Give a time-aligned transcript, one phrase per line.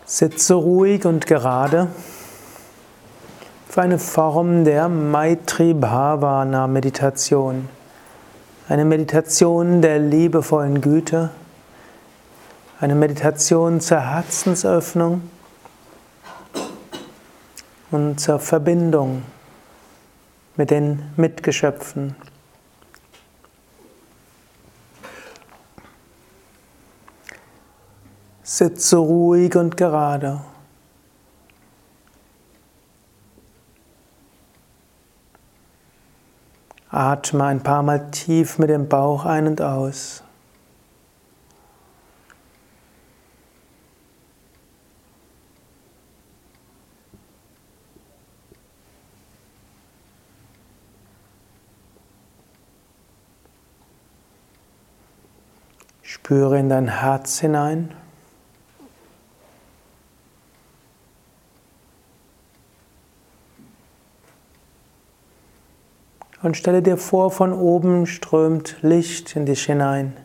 [0.05, 1.89] Sitze ruhig und gerade
[3.69, 7.69] für eine Form der Maitri Bhavana Meditation.
[8.69, 11.31] Eine Meditation der liebevollen Güte,
[12.81, 15.29] eine Meditation zur Herzensöffnung
[17.91, 19.23] und zur Verbindung
[20.57, 22.17] mit den Mitgeschöpfen.
[28.43, 30.41] Sitze ruhig und gerade.
[36.89, 40.25] Atme ein paar Mal tief mit dem Bauch ein und aus.
[56.31, 57.93] Spüre in dein Herz hinein.
[66.41, 70.17] Und stelle dir vor, von oben strömt Licht in dich hinein.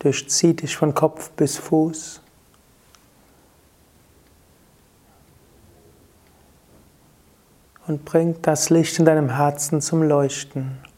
[0.00, 2.20] Durchzieht dich von Kopf bis Fuß.
[7.86, 10.91] Und bringt das Licht in deinem Herzen zum Leuchten.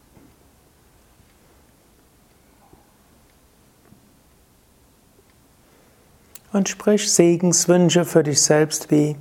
[6.55, 9.17] Und sprich Segenswünsche für dich selbst wie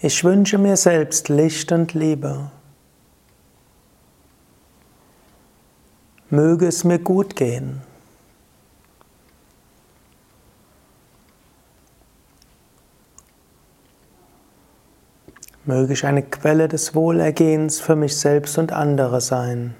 [0.00, 2.52] ich wünsche mir selbst Licht und Liebe.
[6.30, 7.82] Möge es mir gut gehen.
[15.64, 19.74] Möge ich eine Quelle des Wohlergehens für mich selbst und andere sein.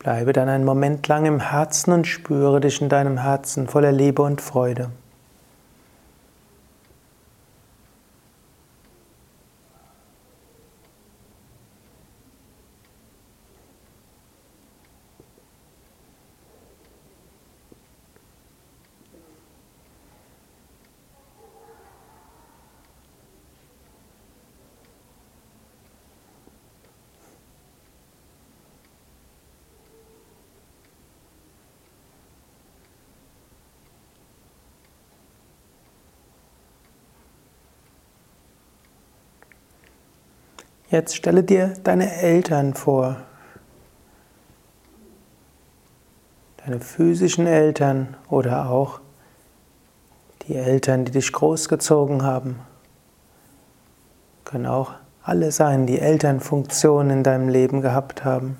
[0.00, 4.22] Bleibe dann einen Moment lang im Herzen und spüre dich in deinem Herzen voller Liebe
[4.22, 4.88] und Freude.
[40.90, 43.16] Jetzt stelle dir deine Eltern vor.
[46.56, 49.00] Deine physischen Eltern oder auch
[50.42, 52.58] die Eltern, die dich großgezogen haben.
[54.44, 58.58] Können auch alle sein, die Elternfunktionen in deinem Leben gehabt haben.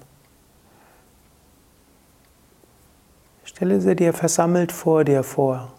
[3.43, 5.73] Stelle sie dir versammelt vor dir vor.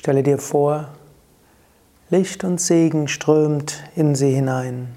[0.00, 0.88] Stelle dir vor,
[2.08, 4.96] Licht und Segen strömt in sie hinein.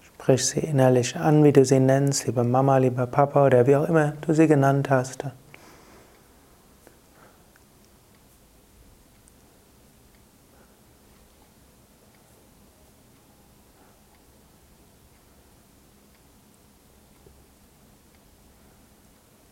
[0.00, 3.86] Sprich sie innerlich an, wie du sie nennst, lieber Mama, lieber Papa oder wie auch
[3.86, 5.26] immer du sie genannt hast.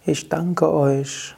[0.09, 1.35] Ich danke euch.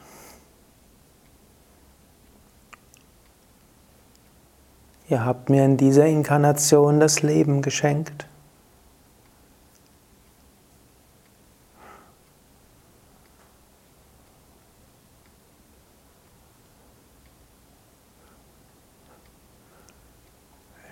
[5.09, 8.27] Ihr habt mir in dieser Inkarnation das Leben geschenkt.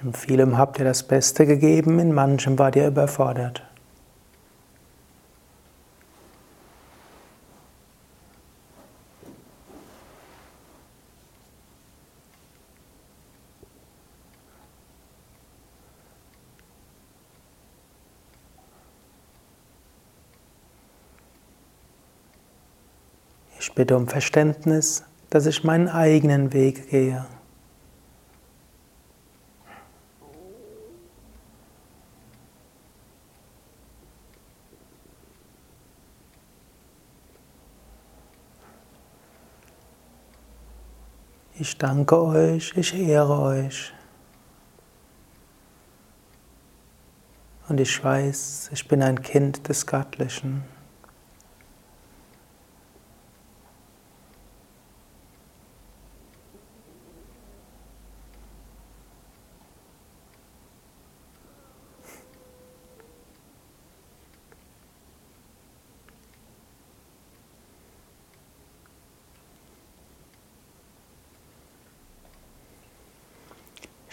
[0.03, 3.63] In vielem habt ihr das Beste gegeben, in manchem wart ihr überfordert.
[23.59, 27.25] Ich bitte um Verständnis, dass ich meinen eigenen Weg gehe.
[41.57, 43.93] Ich danke euch, ich ehre euch.
[47.69, 50.78] Und ich weiß, ich bin ein Kind des Göttlichen.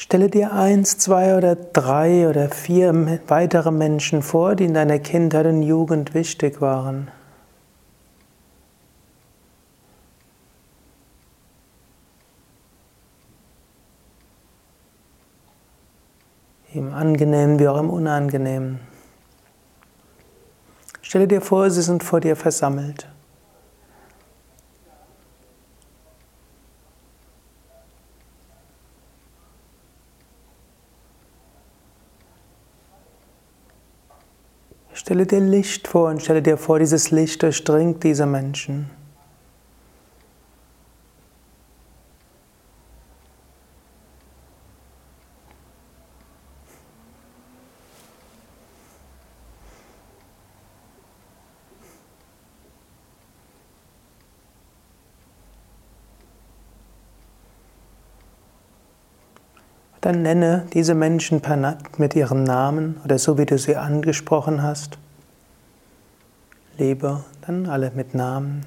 [0.07, 5.47] Stelle dir eins, zwei oder drei oder vier weitere Menschen vor, die in deiner Kindheit
[5.47, 7.11] und Jugend wichtig waren.
[16.73, 18.79] Im Angenehmen wie auch im Unangenehmen.
[21.03, 23.09] Stelle dir vor, sie sind vor dir versammelt.
[35.07, 38.91] Stelle dir Licht vor und stelle dir vor, dieses Licht durchdringt diese Menschen.
[60.07, 61.43] Dann nenne diese Menschen
[61.99, 64.99] mit ihrem Namen oder so wie du sie angesprochen hast.
[66.79, 68.65] Lebe dann alle mit Namen.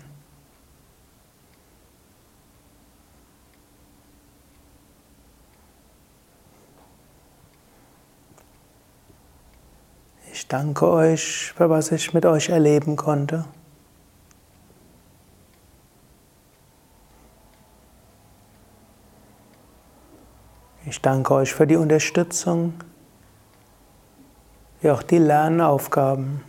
[10.34, 13.46] Ich danke euch für was ich mit euch erleben konnte.
[20.90, 22.74] Ich danke euch für die Unterstützung,
[24.82, 26.42] wie auch die Lernaufgaben.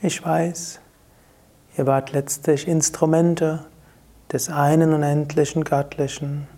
[0.00, 0.78] Ich weiß,
[1.76, 3.66] ihr wart letztlich Instrumente
[4.30, 6.55] des einen unendlichen Göttlichen.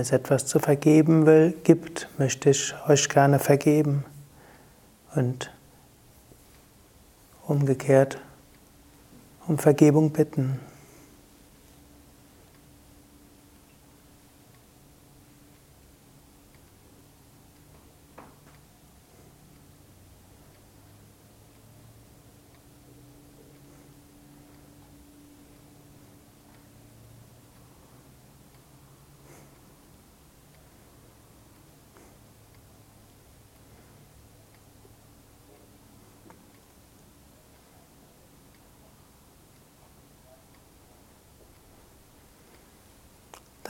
[0.00, 4.04] Es etwas zu vergeben will, gibt, möchte ich euch gerne vergeben.
[5.14, 5.52] Und
[7.46, 8.18] umgekehrt
[9.46, 10.60] um Vergebung bitten.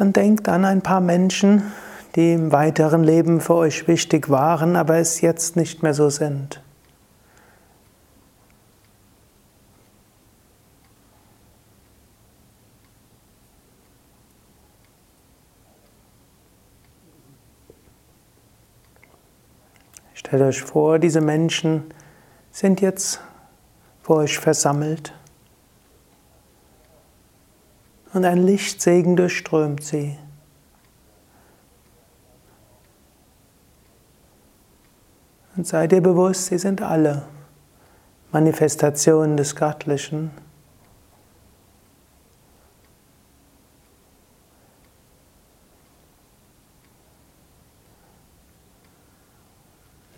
[0.00, 1.74] Dann denkt an ein paar Menschen,
[2.16, 6.62] die im weiteren Leben für euch wichtig waren, aber es jetzt nicht mehr so sind.
[20.14, 21.92] Stellt euch vor, diese Menschen
[22.50, 23.20] sind jetzt
[24.00, 25.12] vor euch versammelt
[28.12, 30.18] und ein Lichtsegen durchströmt sie.
[35.56, 37.22] Und sei dir bewusst, sie sind alle
[38.32, 40.30] Manifestationen des Göttlichen.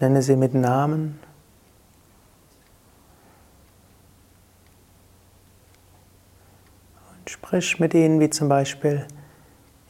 [0.00, 1.18] Nenne sie mit Namen.
[7.32, 9.06] Sprich mit ihnen wie zum Beispiel,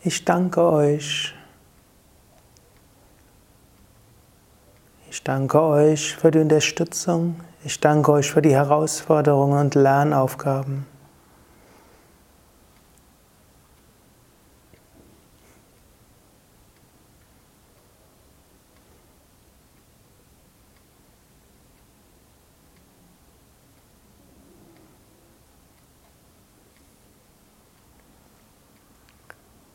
[0.05, 1.35] ich danke euch.
[5.11, 7.41] Ich danke euch für die Unterstützung.
[7.65, 10.87] Ich danke euch für die Herausforderungen und Lernaufgaben.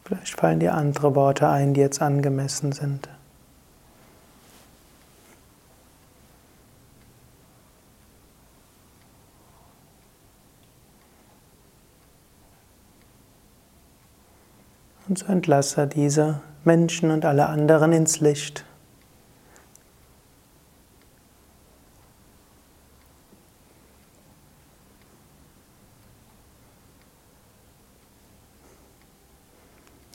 [0.08, 3.10] Vielleicht fallen dir andere Worte ein, die jetzt angemessen sind.
[15.10, 18.64] Und so entlasse diese Menschen und alle anderen ins Licht.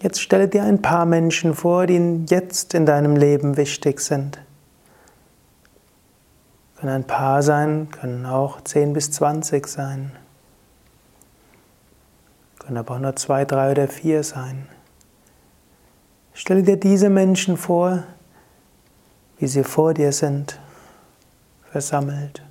[0.03, 4.41] Jetzt stelle dir ein paar Menschen vor, die jetzt in deinem Leben wichtig sind.
[6.77, 10.13] Können ein paar sein, können auch 10 bis 20 sein.
[12.61, 14.67] Können aber auch nur zwei, drei oder vier sein.
[16.33, 18.03] Stelle dir diese Menschen vor,
[19.37, 20.59] wie sie vor dir sind,
[21.71, 22.43] versammelt.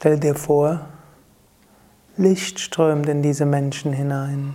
[0.00, 0.88] Stell dir vor,
[2.16, 4.54] Licht strömt in diese Menschen hinein.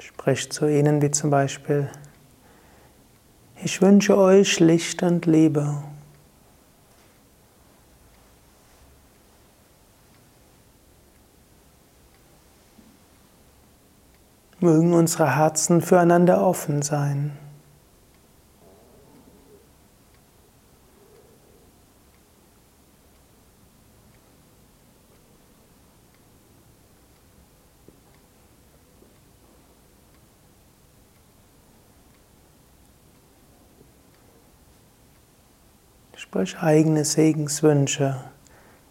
[0.00, 1.88] Sprich zu ihnen wie zum Beispiel,
[3.62, 5.82] ich wünsche euch Licht und Liebe.
[14.60, 17.36] Mögen unsere Herzen füreinander offen sein.
[36.22, 38.14] Sprich eigene Segenswünsche,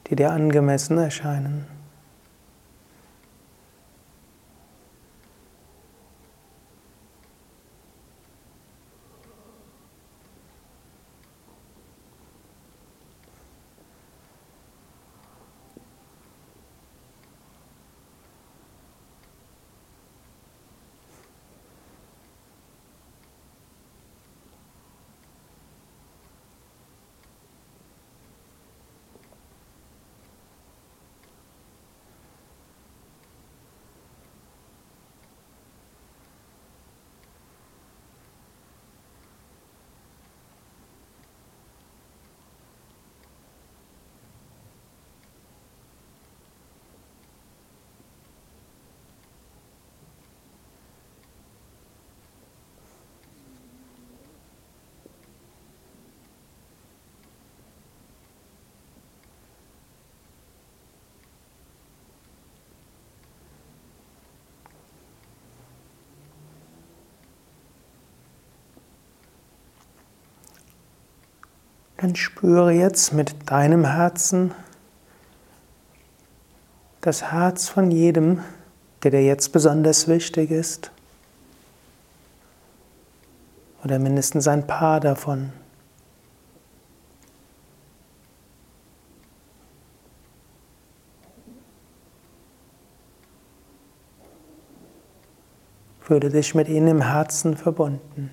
[0.07, 1.67] die dir angemessen erscheinen.
[72.01, 74.53] Dann spüre jetzt mit deinem Herzen
[77.01, 78.41] das Herz von jedem,
[79.03, 80.91] der dir jetzt besonders wichtig ist.
[83.83, 85.51] Oder mindestens ein paar davon.
[95.99, 98.31] Fühle dich mit ihnen im Herzen verbunden.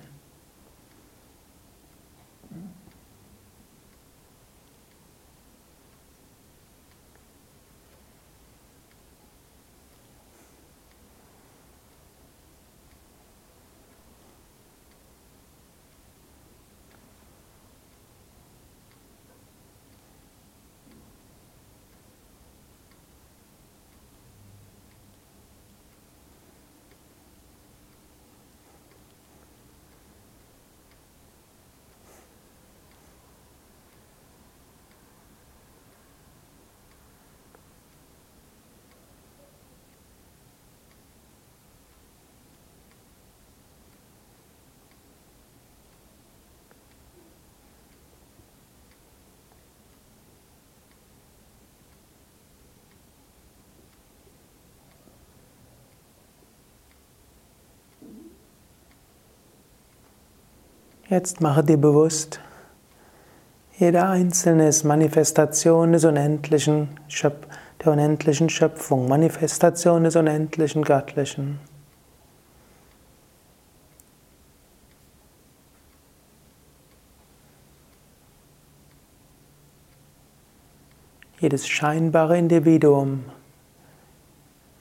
[61.09, 62.41] Jetzt mache dir bewusst,
[63.79, 67.45] Jeder Einzelne ist Manifestation des unendlichen Schöp
[67.83, 71.59] der unendlichen Schöpfung, Manifestation des unendlichen Göttlichen.
[81.39, 83.25] Jedes scheinbare Individuum,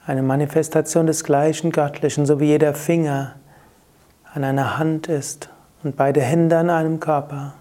[0.06, 3.34] eine Manifestation des gleichen Göttlichen, so wie jeder Finger
[4.32, 5.50] an einer Hand ist
[5.86, 7.54] und beide Hände an einem Körper.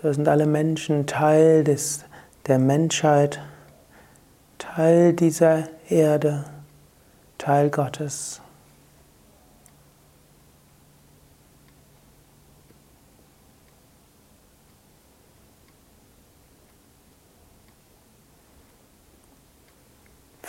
[0.00, 2.04] So sind alle Menschen Teil des,
[2.46, 3.40] der Menschheit,
[4.56, 6.44] Teil dieser Erde,
[7.36, 8.40] Teil Gottes.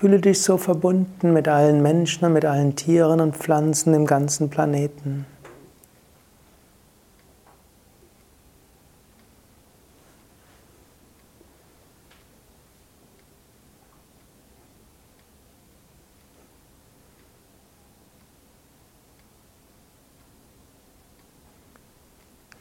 [0.05, 4.51] Fühle dich so verbunden mit allen Menschen und mit allen Tieren und Pflanzen im ganzen
[4.51, 5.25] Planeten.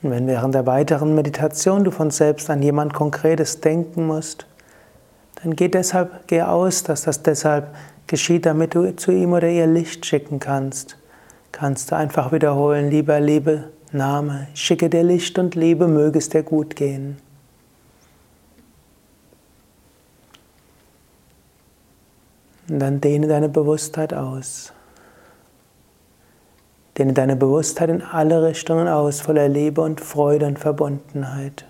[0.01, 4.47] Und wenn während der weiteren Meditation du von selbst an jemand Konkretes denken musst,
[5.45, 7.75] dann geh deshalb, geh aus, dass das deshalb
[8.07, 10.97] geschieht, damit du zu ihm oder ihr Licht schicken kannst.
[11.53, 16.43] Kannst du einfach wiederholen, lieber, liebe Name, schicke dir Licht und Liebe, möge es dir
[16.43, 17.19] gut gehen.
[22.69, 24.73] Und dann dehne deine Bewusstheit aus.
[26.97, 31.67] Dehne deine Bewusstheit in alle Richtungen aus, voller Liebe und Freude und Verbundenheit.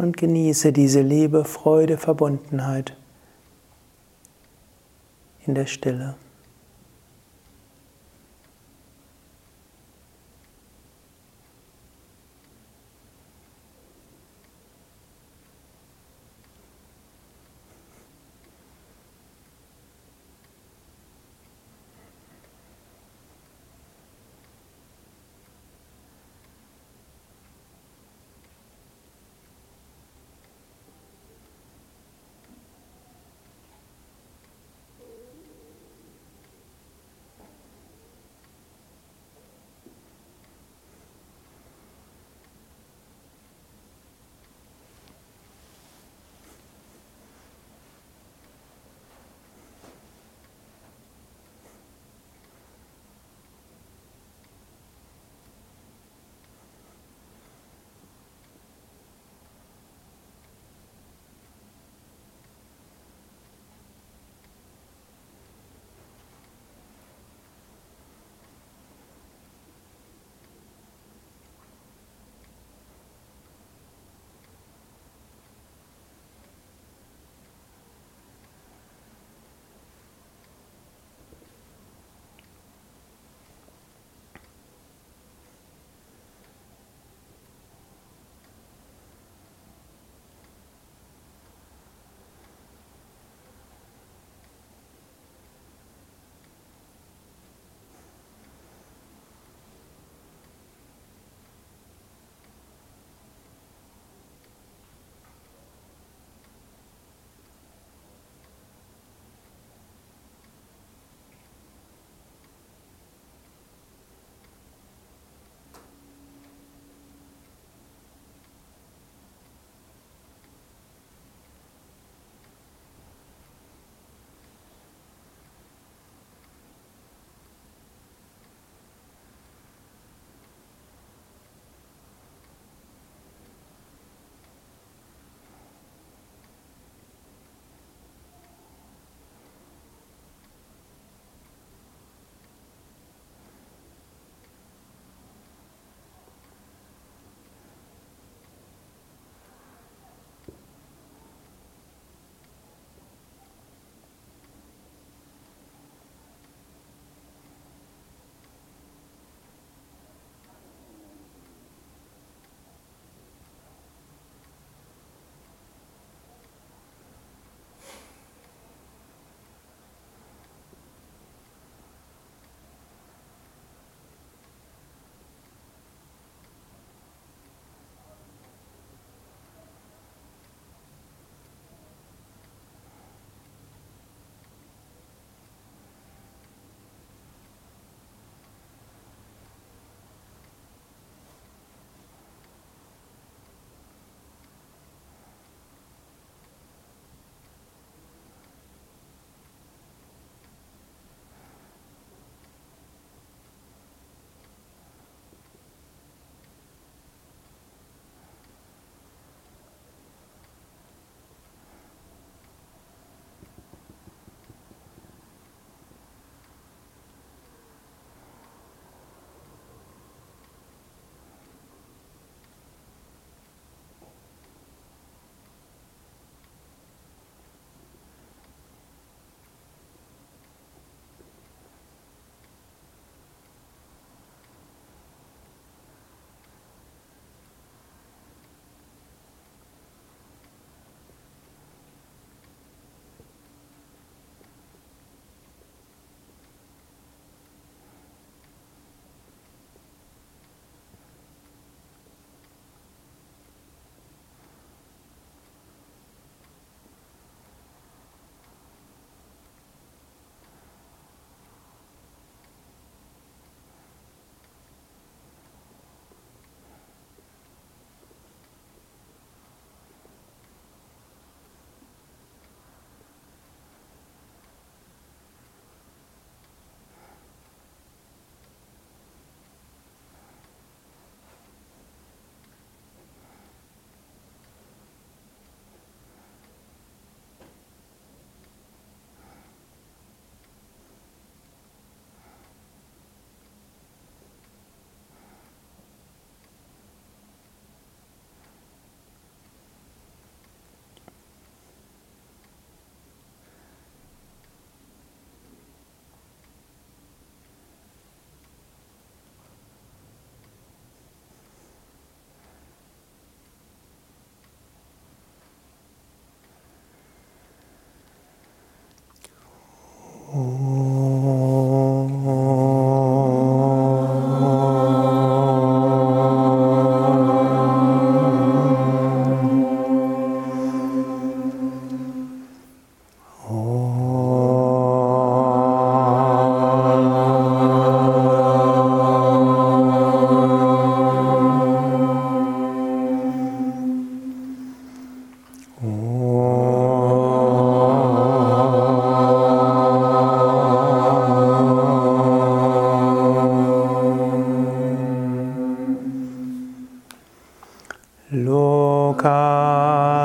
[0.00, 2.96] Und genieße diese Liebe, Freude, Verbundenheit
[5.44, 6.14] in der Stille.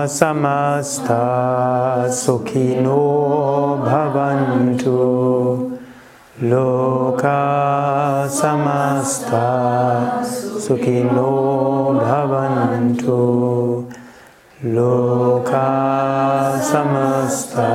[0.07, 5.73] Samasta sukhino bhavantu.
[6.39, 10.21] Loka samasta
[10.61, 13.89] sukhino bhavantu.
[14.61, 17.73] Loka samasta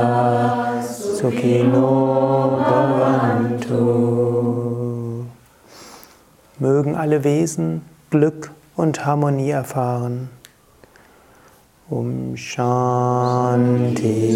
[0.95, 1.91] sukhino
[2.63, 3.83] bhavantu.
[6.57, 10.29] Mögen alle Wesen Glück und Harmonie erfahren.
[11.87, 13.23] Um Shanti,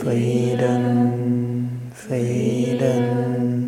[0.01, 3.68] Frieden, Frieden, Frieden.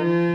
[0.00, 0.29] Mm-hmm.